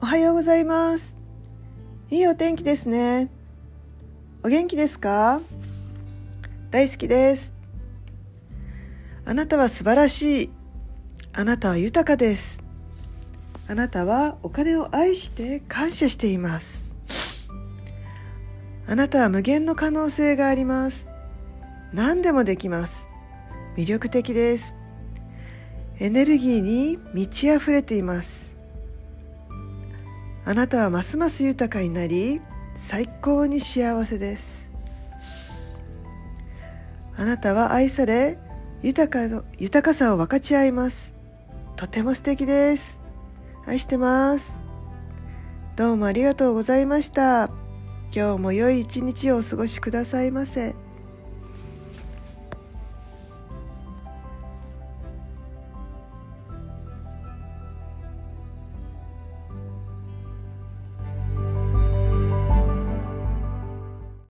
[0.00, 1.18] おはようございます。
[2.10, 3.30] いいお天気ですね。
[4.42, 5.40] お元気ですか？
[6.70, 7.54] 大好きです。
[9.24, 10.50] あなたは素晴らしい。
[11.32, 12.60] あなたは豊かです。
[13.68, 16.82] あなたはお金を愛して感謝しています。
[18.88, 21.06] あなたは無限の可能性があります。
[21.92, 23.06] 何でもできます。
[23.76, 24.74] 魅力的です。
[26.00, 28.56] エネルギーに満ち溢れています。
[30.46, 32.40] あなたはますます豊かになり
[32.74, 34.70] 最高に幸せです。
[37.16, 38.38] あなたは愛され
[38.82, 41.12] 豊かの豊かさを分かち合います。
[41.76, 42.98] とても素敵です。
[43.66, 44.58] 愛してます。
[45.76, 47.50] どうもありがとうございました。
[48.14, 50.74] 今日も良い一日をお過ごしくださいませ。